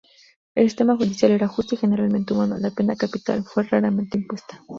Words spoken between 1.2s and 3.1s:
era justo y generalmente humano; la pena